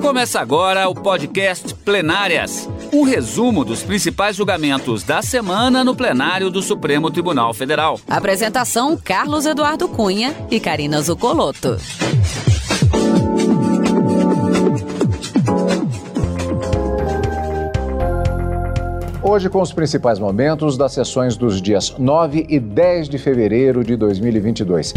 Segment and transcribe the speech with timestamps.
[0.00, 6.62] Começa agora o podcast Plenárias um resumo dos principais julgamentos da semana no plenário do
[6.62, 8.00] Supremo Tribunal Federal.
[8.08, 11.76] Apresentação: Carlos Eduardo Cunha e Karina Zucolotto.
[19.22, 23.94] Hoje com os principais momentos das sessões dos dias 9 e 10 de fevereiro de
[23.94, 24.94] 2022.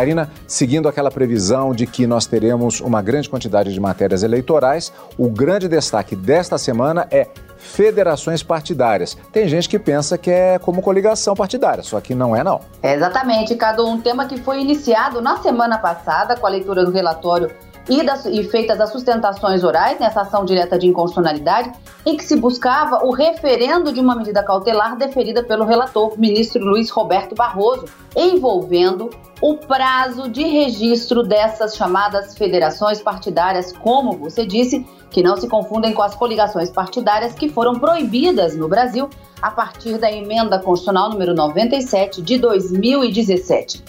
[0.00, 5.28] Karina, seguindo aquela previsão de que nós teremos uma grande quantidade de matérias eleitorais, o
[5.28, 7.26] grande destaque desta semana é
[7.58, 9.14] federações partidárias.
[9.30, 12.62] Tem gente que pensa que é como coligação partidária, só que não é não.
[12.82, 16.90] É exatamente, Cadu, um tema que foi iniciado na semana passada com a leitura do
[16.90, 17.50] relatório
[17.88, 21.72] e, das, e feitas as sustentações orais nessa ação direta de inconstitucionalidade,
[22.04, 26.90] em que se buscava o referendo de uma medida cautelar deferida pelo relator, ministro Luiz
[26.90, 27.84] Roberto Barroso,
[28.16, 35.48] envolvendo o prazo de registro dessas chamadas federações partidárias, como você disse, que não se
[35.48, 39.08] confundem com as coligações partidárias que foram proibidas no Brasil
[39.40, 43.82] a partir da emenda constitucional número 97 de 2017.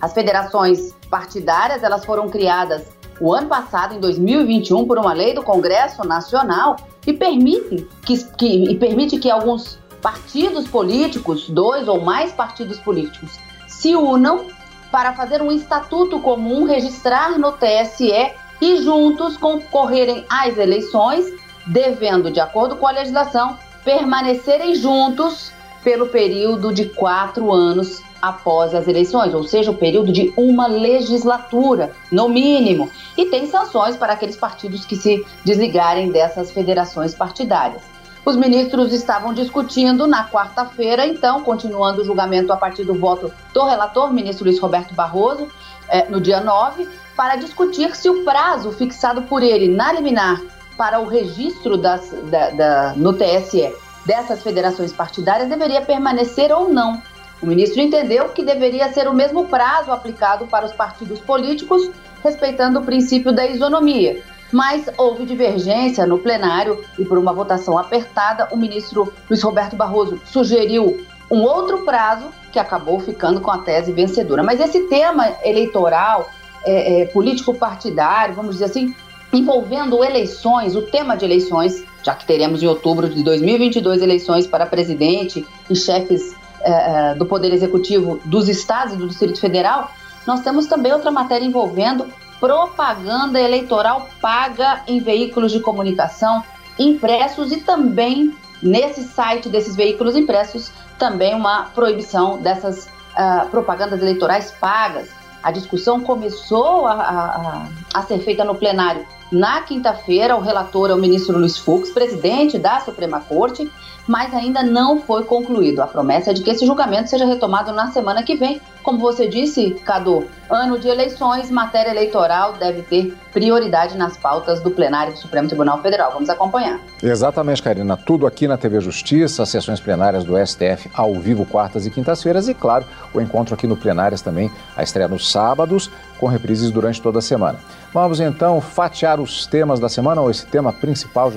[0.00, 5.42] As federações partidárias, elas foram criadas o ano passado, em 2021, por uma lei do
[5.42, 12.78] Congresso Nacional que permite que, que, permite que alguns partidos políticos, dois ou mais partidos
[12.78, 14.46] políticos, se unam
[14.90, 21.26] para fazer um estatuto comum, registrar no TSE e juntos concorrerem às eleições,
[21.66, 25.52] devendo, de acordo com a legislação, permanecerem juntos
[25.86, 31.92] pelo período de quatro anos após as eleições, ou seja, o período de uma legislatura,
[32.10, 32.90] no mínimo.
[33.16, 37.82] E tem sanções para aqueles partidos que se desligarem dessas federações partidárias.
[38.24, 43.64] Os ministros estavam discutindo na quarta-feira, então, continuando o julgamento a partir do voto do
[43.64, 45.46] relator, ministro Luiz Roberto Barroso,
[45.88, 50.42] eh, no dia 9, para discutir se o prazo fixado por ele na liminar
[50.76, 57.02] para o registro das, da, da, no TSE dessas federações partidárias deveria permanecer ou não.
[57.42, 61.90] O ministro entendeu que deveria ser o mesmo prazo aplicado para os partidos políticos,
[62.22, 64.22] respeitando o princípio da isonomia.
[64.50, 70.20] Mas houve divergência no plenário e, por uma votação apertada, o ministro Luiz Roberto Barroso
[70.24, 74.42] sugeriu um outro prazo que acabou ficando com a tese vencedora.
[74.42, 76.30] Mas esse tema eleitoral,
[76.64, 78.94] é, é, político-partidário, vamos dizer assim,
[79.36, 84.66] envolvendo eleições, o tema de eleições, já que teremos em outubro de 2022 eleições para
[84.66, 86.70] presidente e chefes é,
[87.10, 89.90] é, do Poder Executivo dos estados e do Distrito Federal,
[90.26, 92.06] nós temos também outra matéria envolvendo
[92.40, 96.42] propaganda eleitoral paga em veículos de comunicação
[96.78, 104.50] impressos e também nesse site desses veículos impressos também uma proibição dessas uh, propagandas eleitorais
[104.50, 105.08] pagas.
[105.42, 110.36] A discussão começou a, a, a ser feita no plenário na quinta-feira.
[110.36, 113.70] O relator é o ministro Luiz Fux, presidente da Suprema Corte,
[114.06, 115.80] mas ainda não foi concluído.
[115.80, 118.60] A promessa é de que esse julgamento seja retomado na semana que vem.
[118.82, 124.70] Como você disse, Cadu, ano de eleições, matéria eleitoral deve ter prioridade nas pautas do
[124.70, 126.12] plenário do Supremo Tribunal Federal.
[126.12, 126.80] Vamos acompanhar.
[127.02, 127.96] Exatamente, Karina.
[127.96, 132.48] Tudo aqui na TV Justiça, as sessões plenárias do STF ao vivo quartas e quintas-feiras
[132.48, 137.02] e, claro, o encontro aqui no Plenárias também, a estreia nos sábados, com reprises durante
[137.02, 137.58] toda a semana.
[137.92, 141.32] Vamos então fatiar os temas da semana, ou esse tema principal,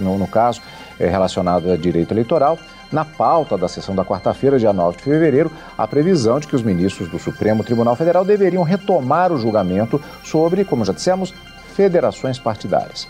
[0.00, 0.62] no, caso,
[0.98, 2.58] relacionado a direito eleitoral.
[2.90, 6.62] Na pauta da sessão da quarta-feira, dia 9 de fevereiro, a previsão de que os
[6.62, 11.34] ministros do Supremo Tribunal Federal deveriam retomar o julgamento sobre, como já dissemos,
[11.74, 13.08] federações partidárias.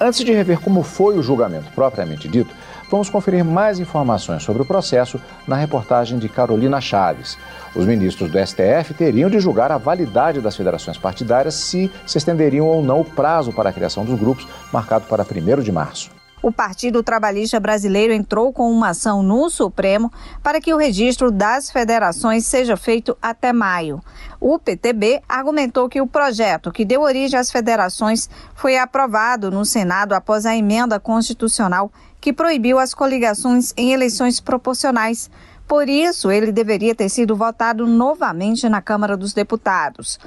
[0.00, 2.52] Antes de rever como foi o julgamento propriamente dito,
[2.90, 7.38] vamos conferir mais informações sobre o processo na reportagem de Carolina Chaves.
[7.74, 12.66] Os ministros do STF teriam de julgar a validade das federações partidárias se se estenderiam
[12.66, 16.21] ou não o prazo para a criação dos grupos, marcado para 1 de março.
[16.42, 21.70] O Partido Trabalhista Brasileiro entrou com uma ação no Supremo para que o registro das
[21.70, 24.02] federações seja feito até maio.
[24.40, 30.14] O PTB argumentou que o projeto que deu origem às federações foi aprovado no Senado
[30.14, 35.30] após a emenda constitucional que proibiu as coligações em eleições proporcionais.
[35.68, 40.18] Por isso, ele deveria ter sido votado novamente na Câmara dos Deputados.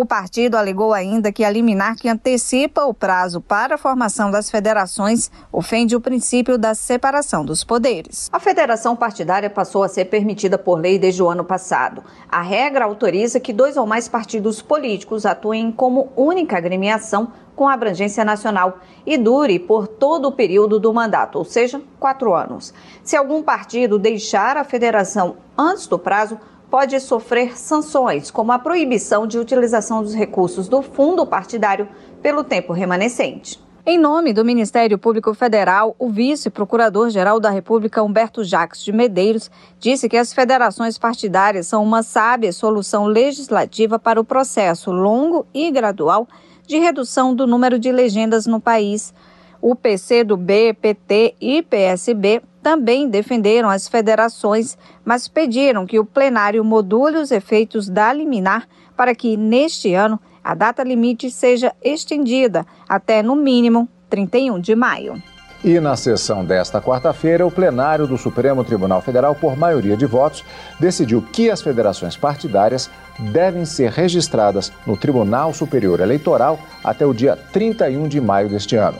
[0.00, 4.48] O partido alegou ainda que a liminar que antecipa o prazo para a formação das
[4.48, 8.28] federações ofende o princípio da separação dos poderes.
[8.32, 12.04] A federação partidária passou a ser permitida por lei desde o ano passado.
[12.28, 18.24] A regra autoriza que dois ou mais partidos políticos atuem como única agremiação com abrangência
[18.24, 22.72] nacional e dure por todo o período do mandato, ou seja, quatro anos.
[23.02, 26.38] Se algum partido deixar a federação antes do prazo,
[26.70, 31.88] pode sofrer sanções, como a proibição de utilização dos recursos do fundo partidário
[32.22, 33.58] pelo tempo remanescente.
[33.86, 39.50] Em nome do Ministério Público Federal, o vice-procurador-geral da República, Humberto Jacques de Medeiros,
[39.80, 45.70] disse que as federações partidárias são uma sábia solução legislativa para o processo longo e
[45.70, 46.28] gradual
[46.66, 49.14] de redução do número de legendas no país.
[49.60, 57.18] O PCdoB, PT e PSB também defenderam as federações, mas pediram que o plenário module
[57.18, 63.34] os efeitos da liminar para que, neste ano, a data limite seja estendida até, no
[63.34, 65.22] mínimo, 31 de maio.
[65.62, 70.44] E na sessão desta quarta-feira, o plenário do Supremo Tribunal Federal, por maioria de votos,
[70.78, 72.88] decidiu que as federações partidárias
[73.18, 78.98] devem ser registradas no Tribunal Superior Eleitoral até o dia 31 de maio deste ano.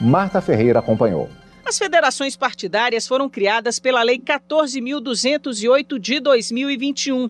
[0.00, 1.28] Marta Ferreira acompanhou.
[1.64, 7.28] As federações partidárias foram criadas pela Lei 14.208 de 2021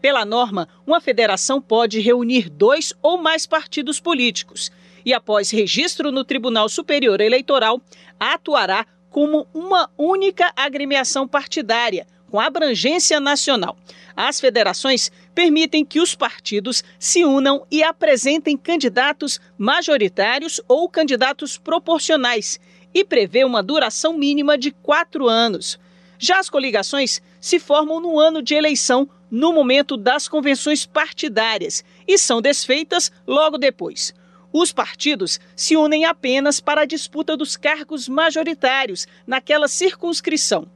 [0.00, 4.70] pela norma, uma federação pode reunir dois ou mais partidos políticos
[5.04, 7.80] e, após registro no Tribunal Superior Eleitoral,
[8.18, 13.76] atuará como uma única agremiação partidária, com abrangência nacional.
[14.14, 22.58] As federações permitem que os partidos se unam e apresentem candidatos majoritários ou candidatos proporcionais
[22.94, 25.78] e prevê uma duração mínima de quatro anos.
[26.18, 32.16] Já as coligações se formam no ano de eleição no momento das convenções partidárias e
[32.16, 34.14] são desfeitas logo depois.
[34.50, 40.66] Os partidos se unem apenas para a disputa dos cargos majoritários naquela circunscrição.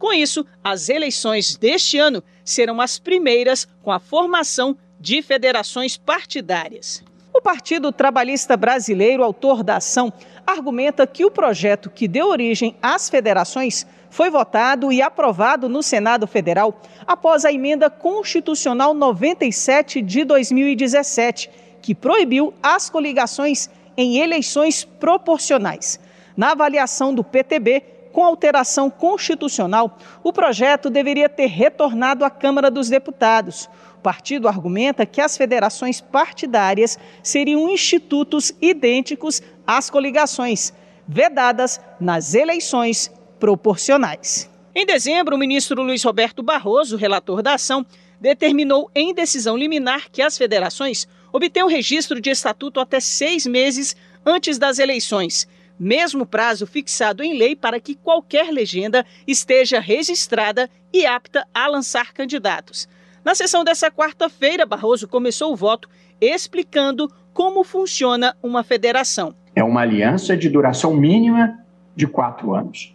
[0.00, 7.02] Com isso, as eleições deste ano serão as primeiras com a formação de federações partidárias.
[7.32, 10.12] O Partido Trabalhista Brasileiro, autor da ação,
[10.46, 16.26] argumenta que o projeto que deu origem às federações foi votado e aprovado no Senado
[16.26, 21.48] Federal após a emenda constitucional 97 de 2017,
[21.80, 26.00] que proibiu as coligações em eleições proporcionais.
[26.36, 27.82] Na avaliação do PTB,
[28.12, 33.68] com alteração constitucional, o projeto deveria ter retornado à Câmara dos Deputados.
[33.98, 40.72] O partido argumenta que as federações partidárias seriam institutos idênticos às coligações,
[41.06, 44.50] vedadas nas eleições proporcionais.
[44.74, 47.84] Em dezembro, o ministro Luiz Roberto Barroso, relator da ação,
[48.20, 54.58] determinou em decisão liminar que as federações obtenham registro de estatuto até seis meses antes
[54.58, 55.48] das eleições,
[55.80, 62.12] mesmo prazo fixado em lei para que qualquer legenda esteja registrada e apta a lançar
[62.12, 62.86] candidatos.
[63.24, 65.88] Na sessão dessa quarta-feira, Barroso começou o voto
[66.20, 69.34] explicando como funciona uma federação.
[69.56, 71.58] É uma aliança de duração mínima
[71.96, 72.94] de quatro anos.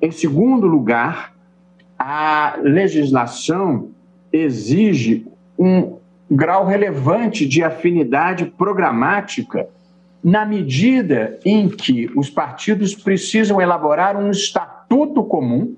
[0.00, 1.34] Em segundo lugar,
[1.98, 3.90] a legislação
[4.30, 5.26] exige
[5.58, 5.96] um
[6.30, 9.68] grau relevante de afinidade programática
[10.22, 15.76] na medida em que os partidos precisam elaborar um estatuto comum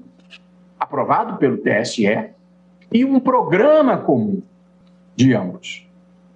[0.78, 2.30] aprovado pelo TSE
[2.92, 4.42] e um programa comum
[5.14, 5.86] de ambos.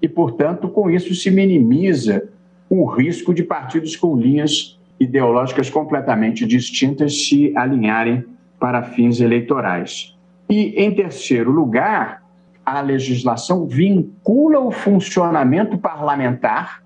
[0.01, 2.29] E, portanto, com isso se minimiza
[2.69, 8.25] o risco de partidos com linhas ideológicas completamente distintas se alinharem
[8.61, 10.15] para fins eleitorais.
[10.49, 12.23] E, em terceiro lugar,
[12.65, 16.84] a legislação vincula o funcionamento parlamentar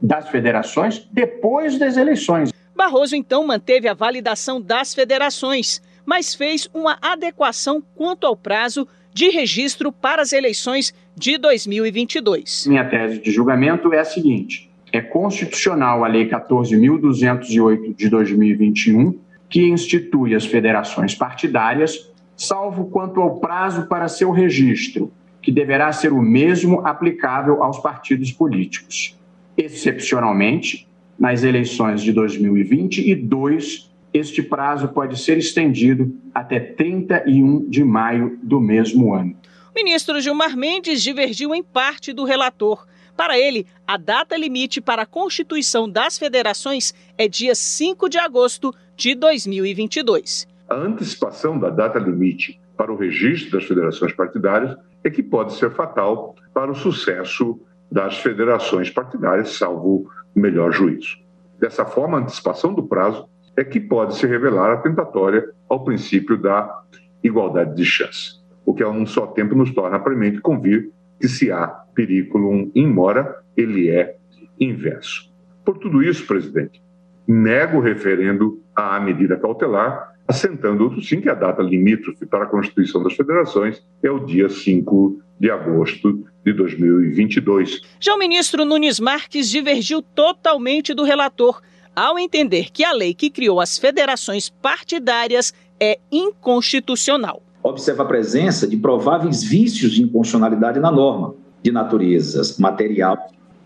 [0.00, 2.52] das federações depois das eleições.
[2.74, 9.30] Barroso então manteve a validação das federações, mas fez uma adequação quanto ao prazo de
[9.30, 12.66] registro para as eleições de 2022.
[12.68, 19.68] Minha tese de julgamento é a seguinte: é constitucional a Lei 14.208 de 2021, que
[19.68, 25.12] institui as federações partidárias, salvo quanto ao prazo para seu registro,
[25.42, 29.17] que deverá ser o mesmo aplicável aos partidos políticos.
[29.58, 30.88] Excepcionalmente,
[31.18, 39.12] nas eleições de 2022, este prazo pode ser estendido até 31 de maio do mesmo
[39.12, 39.36] ano.
[39.70, 42.86] O ministro Gilmar Mendes divergiu em parte do relator
[43.18, 48.72] para ele, a data limite para a constituição das federações é dia 5 de agosto
[48.96, 50.46] de 2022.
[50.68, 55.72] A antecipação da data limite para o registro das federações partidárias é que pode ser
[55.72, 61.16] fatal para o sucesso das federações partidárias, salvo o melhor juízo.
[61.58, 66.82] Dessa forma, a antecipação do prazo é que pode se revelar atentatória ao princípio da
[67.22, 71.50] igualdade de chance, o que a um só tempo nos torna premente convir que se
[71.50, 74.16] há periculum in mora, ele é
[74.60, 75.32] inverso.
[75.64, 76.80] Por tudo isso, presidente,
[77.26, 83.02] nego referendo à medida cautelar assentando outro sim que a data limítrofe para a constituição
[83.02, 87.80] das federações é o dia 5 de agosto de 2022.
[87.98, 91.62] Já o ministro Nunes Marques divergiu totalmente do relator
[91.96, 97.42] ao entender que a lei que criou as federações partidárias é inconstitucional.
[97.62, 103.16] Observa a presença de prováveis vícios de inconstitucionalidade na norma, de naturezas material.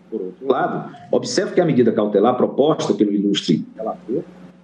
[0.09, 4.23] Por outro lado, observa que a medida cautelar proposta pelo ilustre relator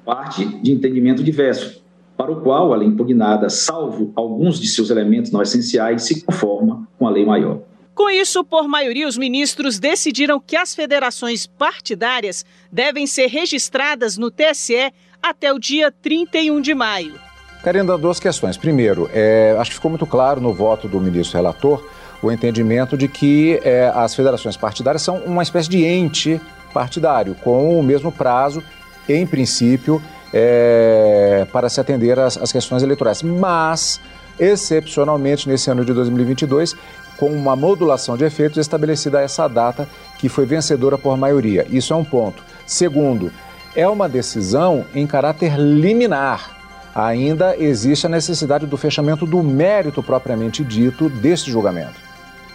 [0.09, 1.83] parte de entendimento diverso,
[2.19, 6.85] para o qual a lei impugnada, salvo alguns de seus elementos não essenciais, se conforma
[6.97, 7.61] com a lei maior.
[7.95, 14.29] Com isso, por maioria, os ministros decidiram que as federações partidárias devem ser registradas no
[14.29, 14.91] TSE
[15.23, 17.13] até o dia 31 de maio.
[17.63, 18.57] Karina, duas questões.
[18.57, 21.81] Primeiro, é, acho que ficou muito claro no voto do ministro relator
[22.21, 26.41] o entendimento de que é, as federações partidárias são uma espécie de ente
[26.73, 28.61] partidário, com o mesmo prazo,
[29.07, 30.01] em princípio,
[30.33, 33.23] é, para se atender às, às questões eleitorais.
[33.23, 33.99] Mas,
[34.39, 36.75] excepcionalmente, nesse ano de 2022,
[37.17, 41.65] com uma modulação de efeitos estabelecida essa data que foi vencedora por maioria.
[41.69, 42.41] Isso é um ponto.
[42.65, 43.31] Segundo,
[43.75, 46.57] é uma decisão em caráter liminar.
[46.95, 52.09] Ainda existe a necessidade do fechamento do mérito propriamente dito deste julgamento.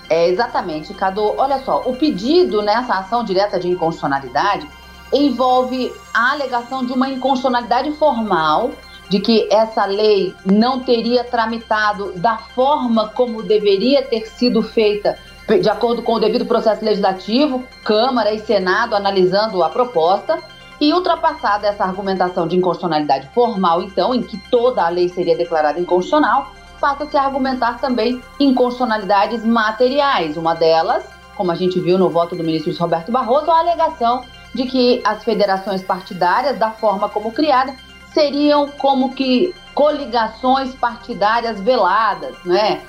[0.09, 1.35] É, exatamente, Cadu.
[1.37, 4.67] Olha só, o pedido nessa ação direta de inconstitucionalidade
[5.13, 8.73] envolve a alegação de uma inconstitucionalidade formal,
[9.09, 15.19] de que essa lei não teria tramitado da forma como deveria ter sido feita,
[15.61, 20.39] de acordo com o devido processo legislativo, Câmara e Senado analisando a proposta.
[20.81, 25.79] E ultrapassada essa argumentação de inconstitucionalidade formal, então, em que toda a lei seria declarada
[25.79, 30.37] inconstitucional, passa-se a argumentar também inconstitucionalidades materiais.
[30.37, 31.05] Uma delas,
[31.37, 35.25] como a gente viu no voto do ministro Roberto Barroso, a alegação de que as
[35.25, 37.75] federações partidárias, da forma como criadas,
[38.13, 42.83] seriam como que coligações partidárias veladas, né,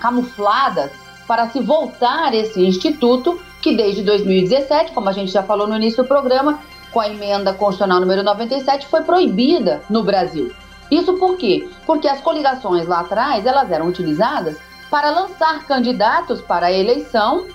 [0.00, 0.90] camufladas,
[1.26, 6.02] para se voltar esse instituto que desde 2017, como a gente já falou no início
[6.02, 6.58] do programa,
[6.92, 10.52] com a emenda constitucional número 97, foi proibida no Brasil.
[10.90, 11.68] Isso por quê?
[11.86, 14.58] Porque as coligações lá atrás, elas eram utilizadas
[14.90, 17.46] para lançar candidatos para a eleição,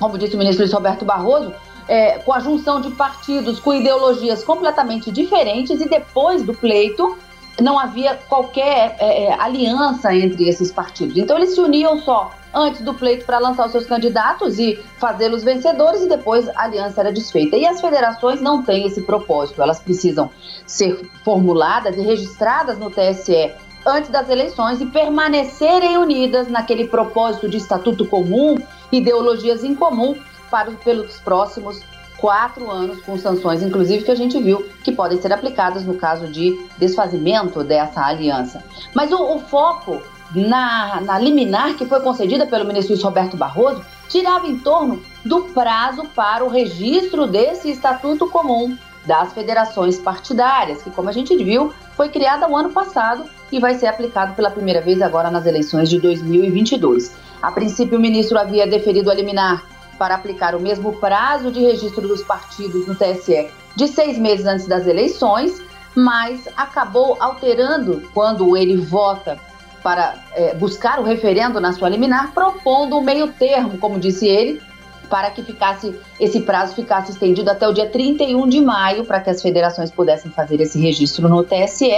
[0.00, 1.52] como disse o ministro Luiz Roberto Barroso,
[1.88, 7.16] é, com a junção de partidos com ideologias completamente diferentes e depois do pleito
[7.60, 11.16] não havia qualquer é, é, aliança entre esses partidos.
[11.16, 15.42] Então eles se uniam só antes do pleito para lançar os seus candidatos e fazê-los
[15.42, 17.56] vencedores e depois a aliança era desfeita.
[17.56, 20.30] E as federações não têm esse propósito, elas precisam
[20.66, 23.52] ser formuladas e registradas no TSE
[23.84, 28.56] antes das eleições e permanecerem unidas naquele propósito de estatuto comum,
[28.92, 30.14] ideologias em comum
[30.50, 31.80] para, pelos próximos
[32.18, 36.26] quatro anos, com sanções, inclusive, que a gente viu que podem ser aplicadas no caso
[36.26, 38.62] de desfazimento dessa aliança.
[38.92, 40.02] Mas o, o foco
[40.34, 46.04] na, na liminar que foi concedida pelo ministro Roberto Barroso girava em torno do prazo
[46.14, 48.76] para o registro desse estatuto comum
[49.06, 53.74] das federações partidárias, que, como a gente viu, foi criada o ano passado e vai
[53.74, 57.14] ser aplicado pela primeira vez agora nas eleições de 2022.
[57.40, 59.64] A princípio, o ministro havia deferido a liminar
[59.98, 64.66] para aplicar o mesmo prazo de registro dos partidos no TSE de seis meses antes
[64.66, 65.60] das eleições,
[65.94, 69.38] mas acabou alterando quando ele vota
[69.82, 74.60] para é, buscar o referendo na sua liminar, propondo o meio termo, como disse ele,
[75.08, 79.30] para que ficasse esse prazo ficasse estendido até o dia 31 de maio, para que
[79.30, 81.90] as federações pudessem fazer esse registro no TSE.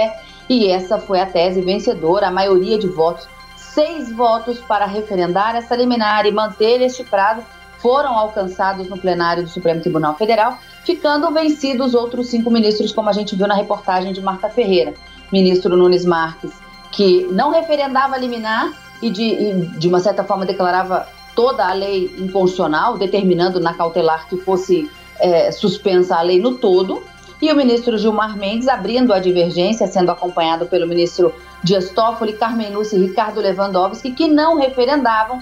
[0.47, 3.27] E essa foi a tese vencedora, a maioria de votos,
[3.57, 7.41] seis votos para referendar essa liminar e manter este prazo
[7.81, 13.13] foram alcançados no plenário do Supremo Tribunal Federal, ficando vencidos outros cinco ministros, como a
[13.13, 14.93] gente viu na reportagem de Marta Ferreira.
[15.31, 16.51] Ministro Nunes Marques,
[16.91, 22.13] que não referendava liminar e de, e de uma certa forma declarava toda a lei
[22.19, 27.01] inconstitucional, determinando na cautelar que fosse é, suspensa a lei no todo,
[27.41, 31.33] e o ministro Gilmar Mendes abrindo a divergência, sendo acompanhado pelo ministro
[31.63, 35.41] Dias Toffoli, Carmen Lúcia e Ricardo Lewandowski, que não referendavam,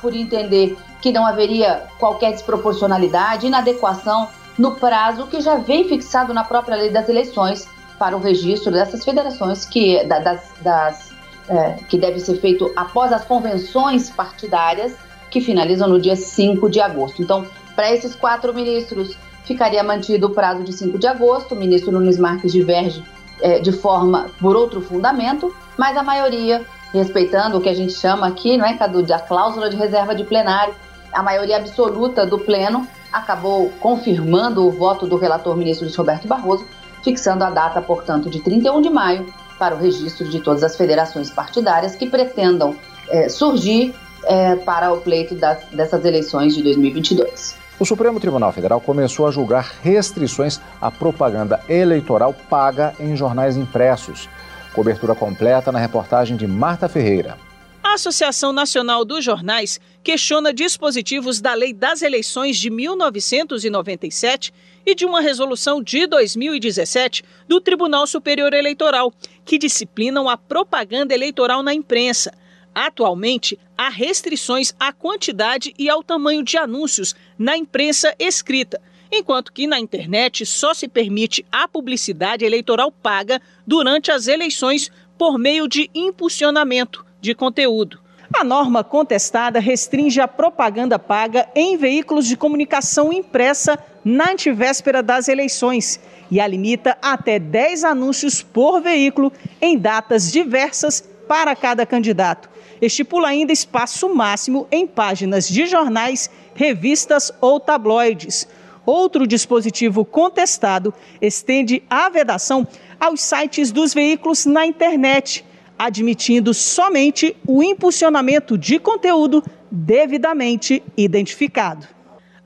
[0.00, 4.26] por entender que não haveria qualquer desproporcionalidade, inadequação
[4.58, 7.68] no prazo que já vem fixado na própria lei das eleições
[7.98, 11.10] para o registro dessas federações que, das, das
[11.46, 14.96] é, que deve ser feito após as convenções partidárias
[15.30, 17.20] que finalizam no dia 5 de agosto.
[17.20, 17.46] Então,
[17.76, 21.54] para esses quatro ministros, ficaria mantido o prazo de 5 de agosto.
[21.54, 23.04] O ministro Nunes Marques diverge
[23.42, 28.26] é, de forma por outro fundamento, mas a maioria, respeitando o que a gente chama
[28.26, 30.74] aqui, não é, Cadu, da cláusula de reserva de plenário,
[31.14, 36.66] a maioria absoluta do Pleno acabou confirmando o voto do relator ministro Luiz Roberto Barroso,
[37.02, 39.26] fixando a data, portanto, de 31 de maio
[39.58, 42.74] para o registro de todas as federações partidárias que pretendam
[43.08, 43.94] é, surgir
[44.24, 47.56] é, para o pleito das, dessas eleições de 2022.
[47.78, 54.28] O Supremo Tribunal Federal começou a julgar restrições à propaganda eleitoral paga em jornais impressos.
[54.72, 57.36] Cobertura completa na reportagem de Marta Ferreira.
[57.82, 64.52] A Associação Nacional dos Jornais questiona dispositivos da Lei das Eleições de 1997
[64.84, 69.10] e de uma resolução de 2017 do Tribunal Superior Eleitoral,
[69.46, 72.34] que disciplinam a propaganda eleitoral na imprensa.
[72.74, 78.78] Atualmente, há restrições à quantidade e ao tamanho de anúncios na imprensa escrita,
[79.10, 85.38] enquanto que na internet só se permite a publicidade eleitoral paga durante as eleições por
[85.38, 88.03] meio de impulsionamento de conteúdo.
[88.34, 95.28] A norma contestada restringe a propaganda paga em veículos de comunicação impressa na antivéspera das
[95.28, 96.00] eleições
[96.30, 103.28] e a limita até 10 anúncios por veículo em datas diversas para cada candidato estipula
[103.28, 108.46] ainda espaço máximo em páginas de jornais, revistas ou tabloides.
[108.86, 112.66] Outro dispositivo contestado estende a vedação
[113.00, 115.44] aos sites dos veículos na internet,
[115.78, 121.86] admitindo somente o impulsionamento de conteúdo devidamente identificado.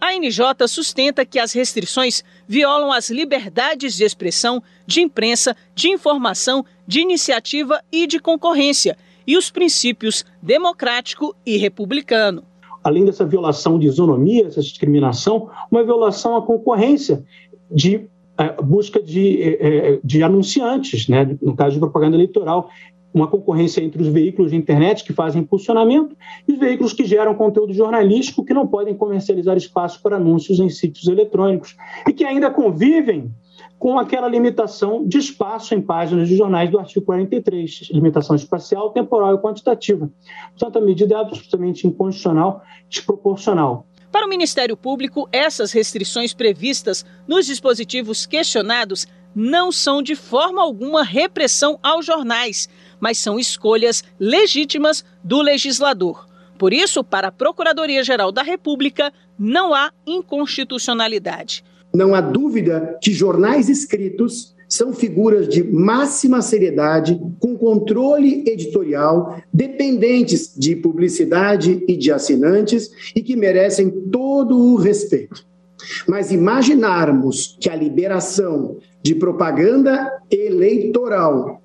[0.00, 6.64] A NJ sustenta que as restrições violam as liberdades de expressão, de imprensa, de informação,
[6.86, 12.44] de iniciativa e de concorrência e os princípios democrático e republicano.
[12.82, 17.24] Além dessa violação de isonomia, essa discriminação, uma violação à concorrência
[17.70, 18.08] de
[18.38, 22.70] é, busca de, é, de anunciantes, né, no caso de propaganda eleitoral,
[23.12, 27.34] uma concorrência entre os veículos de internet que fazem impulsionamento e os veículos que geram
[27.34, 32.50] conteúdo jornalístico que não podem comercializar espaço para anúncios em sítios eletrônicos e que ainda
[32.50, 33.32] convivem
[33.78, 39.34] com aquela limitação de espaço em páginas de jornais do artigo 43, limitação espacial, temporal
[39.34, 40.10] e quantitativa.
[40.50, 43.86] Portanto, a medida é absolutamente inconstitucional, desproporcional.
[44.10, 51.04] Para o Ministério Público, essas restrições previstas nos dispositivos questionados não são de forma alguma
[51.04, 52.68] repressão aos jornais,
[53.00, 56.26] mas são escolhas legítimas do legislador.
[56.58, 61.64] Por isso, para a Procuradoria-Geral da República, não há inconstitucionalidade.
[61.94, 70.52] Não há dúvida que jornais escritos são figuras de máxima seriedade, com controle editorial, dependentes
[70.54, 75.46] de publicidade e de assinantes e que merecem todo o respeito.
[76.06, 81.57] Mas imaginarmos que a liberação de propaganda eleitoral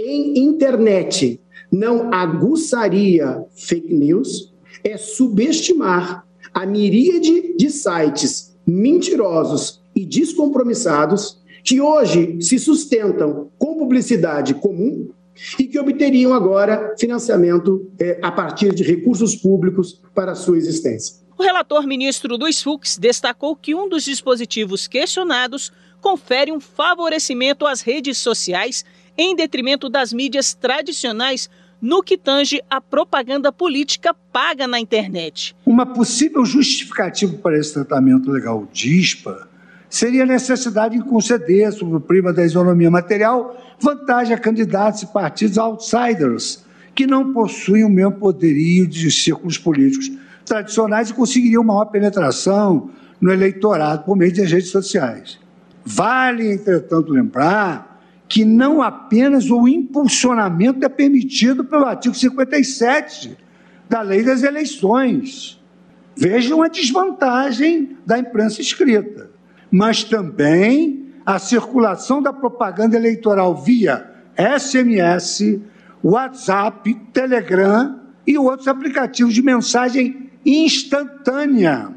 [0.00, 11.38] em internet não aguçaria fake news é subestimar a miríade de sites mentirosos e descompromissados
[11.62, 15.10] que hoje se sustentam com publicidade comum
[15.58, 21.16] e que obteriam agora financiamento é, a partir de recursos públicos para sua existência.
[21.38, 27.80] O relator ministro Luiz Fux destacou que um dos dispositivos questionados confere um favorecimento às
[27.80, 28.84] redes sociais
[29.20, 35.54] em detrimento das mídias tradicionais no que tange a propaganda política paga na internet.
[35.66, 39.46] Uma possível justificativa para esse tratamento legal DISPA
[39.90, 45.06] seria a necessidade de conceder, sob o prima da isonomia material, vantagem a candidatos e
[45.06, 50.10] partidos outsiders, que não possuem o mesmo poderio de círculos políticos
[50.46, 55.38] tradicionais e conseguiriam maior penetração no eleitorado por meio das redes sociais.
[55.84, 57.89] Vale, entretanto, lembrar
[58.30, 63.36] que não apenas o impulsionamento é permitido pelo artigo 57
[63.88, 65.60] da Lei das Eleições.
[66.16, 69.30] Vejam a desvantagem da imprensa escrita,
[69.68, 75.60] mas também a circulação da propaganda eleitoral via SMS,
[76.00, 81.90] WhatsApp, Telegram e outros aplicativos de mensagem instantânea,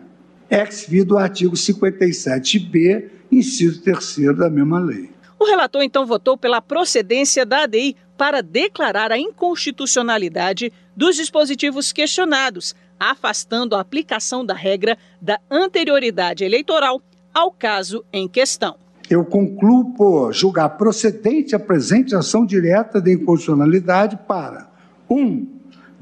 [0.50, 5.13] ex do artigo 57b, inciso 3 da mesma lei.
[5.44, 12.74] O relator então votou pela procedência da ADI para declarar a inconstitucionalidade dos dispositivos questionados,
[12.98, 17.02] afastando a aplicação da regra da anterioridade eleitoral
[17.34, 18.78] ao caso em questão.
[19.10, 24.72] Eu concluo por julgar procedente a presente ação direta de inconstitucionalidade para
[25.10, 25.18] 1.
[25.18, 25.53] Um,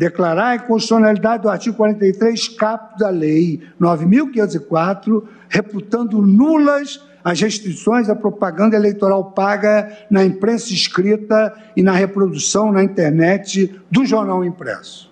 [0.01, 8.15] declarar a inconstitucionalidade do artigo 43, caput da Lei 9.504, reputando nulas as restrições à
[8.15, 15.11] propaganda eleitoral paga na imprensa escrita e na reprodução na internet do jornal impresso.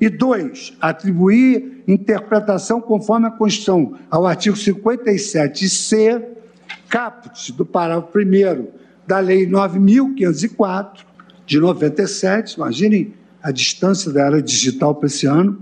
[0.00, 6.24] E dois, atribuir interpretação conforme a Constituição ao artigo 57c,
[6.88, 8.66] caput do parágrafo 1
[9.06, 11.00] da Lei 9.504,
[11.44, 15.58] de 97, imaginem a distância da era digital para esse ano,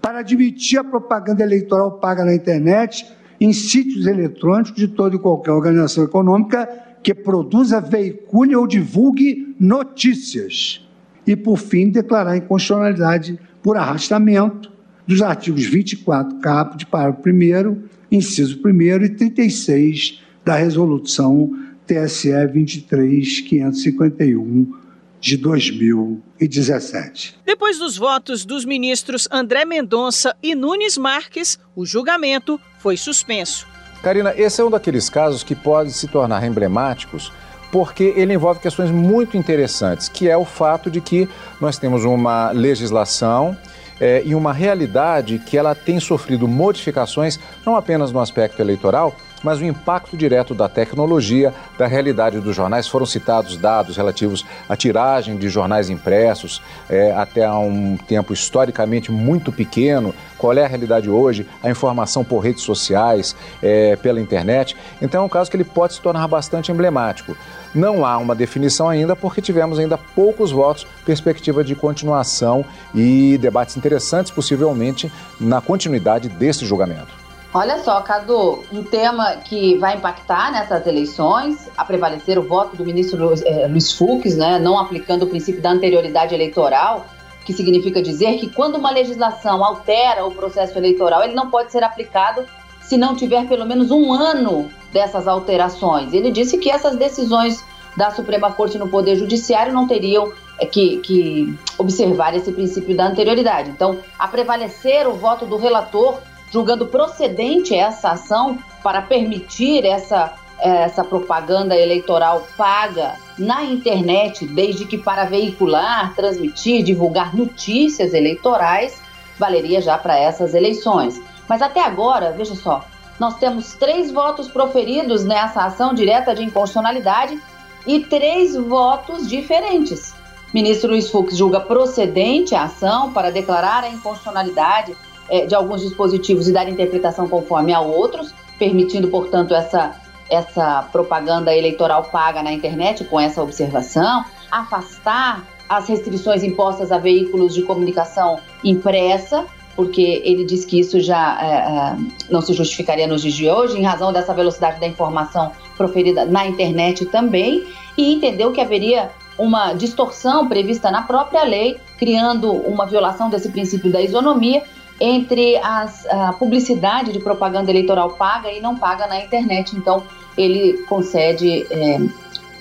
[0.00, 3.06] para admitir a propaganda eleitoral paga na internet
[3.40, 6.66] em sítios eletrônicos de toda e qualquer organização econômica
[7.02, 10.84] que produza, veicule ou divulgue notícias.
[11.26, 14.72] E, por fim, declarar inconstitucionalidade por arrastamento
[15.06, 18.70] dos artigos 24, caput, parágrafo 1, inciso 1
[19.04, 21.52] e 36 da resolução
[21.86, 24.87] TSE 23551
[25.20, 27.38] de 2017.
[27.44, 33.66] Depois dos votos dos ministros André Mendonça e Nunes Marques, o julgamento foi suspenso.
[34.02, 37.32] Karina, esse é um daqueles casos que pode se tornar emblemáticos
[37.70, 41.28] porque ele envolve questões muito interessantes, que é o fato de que
[41.60, 43.56] nós temos uma legislação
[44.00, 49.60] é, e uma realidade que ela tem sofrido modificações, não apenas no aspecto eleitoral, mas
[49.60, 52.88] o impacto direto da tecnologia, da realidade dos jornais.
[52.88, 59.52] Foram citados dados relativos à tiragem de jornais impressos é, até um tempo historicamente muito
[59.52, 60.14] pequeno.
[60.36, 61.46] Qual é a realidade hoje?
[61.62, 64.76] A informação por redes sociais, é, pela internet.
[65.00, 67.36] Então é um caso que ele pode se tornar bastante emblemático.
[67.74, 73.76] Não há uma definição ainda, porque tivemos ainda poucos votos, perspectiva de continuação e debates
[73.76, 77.27] interessantes, possivelmente, na continuidade desse julgamento.
[77.52, 82.84] Olha só, Cadu, um tema que vai impactar nessas eleições, a prevalecer o voto do
[82.84, 87.06] ministro Luiz, eh, Luiz Fux, né, não aplicando o princípio da anterioridade eleitoral,
[87.46, 91.82] que significa dizer que quando uma legislação altera o processo eleitoral, ele não pode ser
[91.82, 92.44] aplicado
[92.82, 96.12] se não tiver pelo menos um ano dessas alterações.
[96.12, 97.64] Ele disse que essas decisões
[97.96, 100.30] da Suprema Corte no Poder Judiciário não teriam
[100.60, 103.70] eh, que, que observar esse princípio da anterioridade.
[103.70, 106.18] Então, a prevalecer o voto do relator
[106.50, 114.98] julgando procedente essa ação para permitir essa, essa propaganda eleitoral paga na internet, desde que
[114.98, 119.00] para veicular, transmitir, divulgar notícias eleitorais,
[119.38, 121.20] valeria já para essas eleições.
[121.48, 122.84] Mas até agora, veja só,
[123.18, 127.40] nós temos três votos proferidos nessa ação direta de inconstitucionalidade
[127.86, 130.14] e três votos diferentes.
[130.52, 134.96] Ministro Luiz Fux julga procedente a ação para declarar a inconstitucionalidade
[135.28, 139.96] é, de alguns dispositivos e dar interpretação conforme a outros, permitindo, portanto, essa,
[140.30, 147.54] essa propaganda eleitoral paga na internet com essa observação, afastar as restrições impostas a veículos
[147.54, 149.44] de comunicação impressa,
[149.76, 151.96] porque ele diz que isso já é, é,
[152.28, 156.46] não se justificaria nos dias de hoje, em razão dessa velocidade da informação proferida na
[156.46, 157.64] internet também,
[157.96, 163.92] e entendeu que haveria uma distorção prevista na própria lei, criando uma violação desse princípio
[163.92, 164.64] da isonomia
[165.00, 169.76] entre as, a publicidade de propaganda eleitoral paga e não paga na internet.
[169.76, 170.02] Então,
[170.36, 172.00] ele concede, é,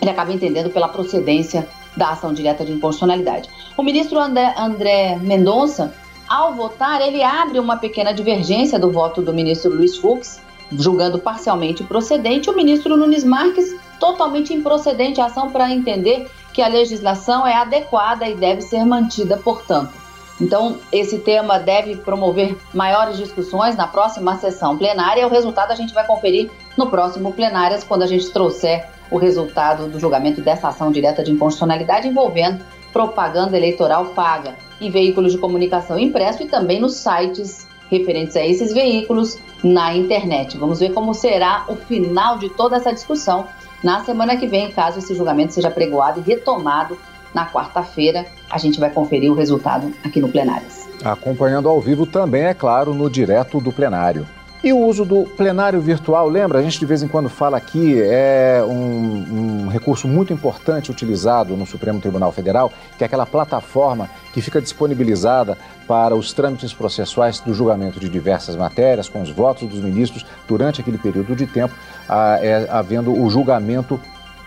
[0.02, 3.50] ele acaba entendendo pela procedência da ação direta de inconstitucionalidade.
[3.76, 5.94] O ministro André, André Mendonça,
[6.28, 10.40] ao votar, ele abre uma pequena divergência do voto do ministro Luiz Fux,
[10.72, 16.68] julgando parcialmente procedente, o ministro Nunes Marques totalmente improcedente a ação para entender que a
[16.68, 19.94] legislação é adequada e deve ser mantida, portanto.
[20.40, 25.26] Então, esse tema deve promover maiores discussões na próxima sessão plenária.
[25.26, 29.88] O resultado a gente vai conferir no próximo plenárias, quando a gente trouxer o resultado
[29.88, 36.00] do julgamento dessa ação direta de inconstitucionalidade envolvendo propaganda eleitoral paga em veículos de comunicação
[36.00, 40.58] impresso e também nos sites referentes a esses veículos na internet.
[40.58, 43.48] Vamos ver como será o final de toda essa discussão
[43.84, 46.98] na semana que vem, caso esse julgamento seja pregoado e retomado
[47.38, 48.26] na quarta-feira.
[48.50, 50.90] A gente vai conferir o resultado aqui no Plenárias.
[51.06, 54.26] Acompanhando ao vivo também, é claro, no direto do plenário.
[54.64, 56.58] E o uso do plenário virtual, lembra?
[56.58, 61.56] A gente de vez em quando fala aqui, é um, um, recurso muito importante utilizado
[61.56, 65.56] no Supremo Tribunal Federal, que é aquela plataforma que fica disponibilizada
[65.88, 70.82] para os trâmites processuais do julgamento de diversas matérias, com os votos dos ministros durante
[70.82, 71.76] aquele período de tempo,
[72.10, 74.00] ah, é, havendo o julgamento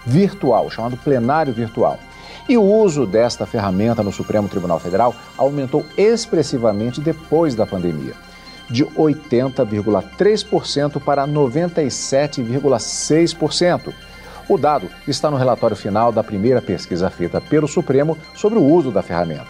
[0.05, 2.01] virtual, chamado plenário virtual.
[2.51, 8.15] E o uso desta ferramenta no Supremo Tribunal Federal aumentou expressivamente depois da pandemia,
[8.69, 13.95] de 80,3% para 97,6%.
[14.49, 18.91] O dado está no relatório final da primeira pesquisa feita pelo Supremo sobre o uso
[18.91, 19.47] da ferramenta.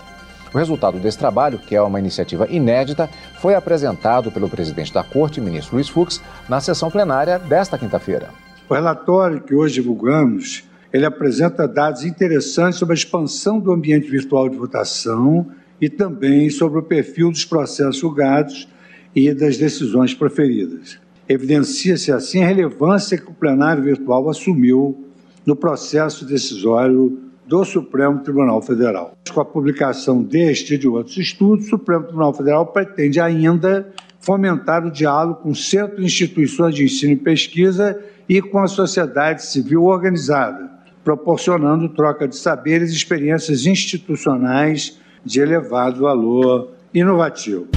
[0.53, 3.09] O resultado desse trabalho, que é uma iniciativa inédita,
[3.41, 8.29] foi apresentado pelo presidente da Corte, ministro Luiz Fux, na sessão plenária desta quinta-feira.
[8.69, 14.48] O relatório que hoje divulgamos ele apresenta dados interessantes sobre a expansão do ambiente virtual
[14.48, 15.46] de votação
[15.81, 18.68] e também sobre o perfil dos processos julgados
[19.14, 20.98] e das decisões proferidas.
[21.29, 25.07] Evidencia-se assim a relevância que o plenário virtual assumiu
[25.46, 29.16] no processo decisório do Supremo Tribunal Federal.
[29.33, 34.87] Com a publicação deste e de outros estudos, o Supremo Tribunal Federal pretende ainda fomentar
[34.87, 37.98] o diálogo com centros e instituições de ensino e pesquisa
[38.29, 40.70] e com a sociedade civil organizada,
[41.05, 47.69] proporcionando troca de saberes e experiências institucionais de elevado valor inovativo.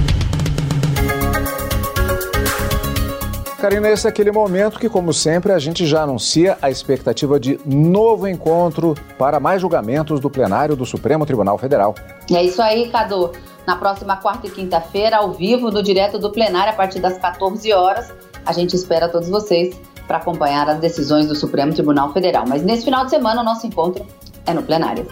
[3.64, 7.58] Karina, esse é aquele momento que, como sempre, a gente já anuncia a expectativa de
[7.64, 11.94] novo encontro para mais julgamentos do plenário do Supremo Tribunal Federal.
[12.30, 13.32] É isso aí, Cadu.
[13.66, 17.72] Na próxima quarta e quinta-feira, ao vivo, no direto do plenário, a partir das 14
[17.72, 18.12] horas,
[18.44, 22.44] a gente espera todos vocês para acompanhar as decisões do Supremo Tribunal Federal.
[22.48, 24.04] Mas nesse final de semana, o nosso encontro
[24.46, 25.06] é no plenário.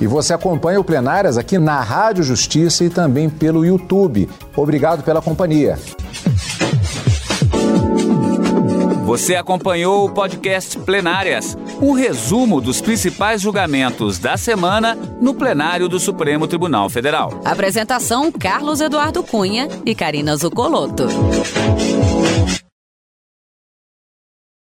[0.00, 4.28] E você acompanha o Plenárias aqui na Rádio Justiça e também pelo YouTube.
[4.56, 5.76] Obrigado pela companhia.
[9.04, 15.98] Você acompanhou o podcast Plenárias, um resumo dos principais julgamentos da semana no plenário do
[15.98, 17.40] Supremo Tribunal Federal.
[17.42, 21.08] Apresentação: Carlos Eduardo Cunha e Karina Zucolotto.